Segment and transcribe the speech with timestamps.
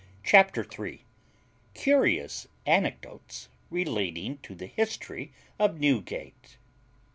[0.23, 1.05] CHAPTER THREE
[1.75, 6.57] CURIOUS ANECDOTES RELATING TO THE HISTORY OF NEWGATE.